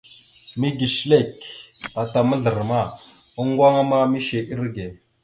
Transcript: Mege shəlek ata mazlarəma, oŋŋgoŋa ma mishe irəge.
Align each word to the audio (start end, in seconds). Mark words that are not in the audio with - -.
Mege 0.61 0.87
shəlek 0.95 1.37
ata 2.01 2.19
mazlarəma, 2.29 2.81
oŋŋgoŋa 3.39 3.81
ma 3.89 3.97
mishe 4.11 4.39
irəge. 4.51 4.87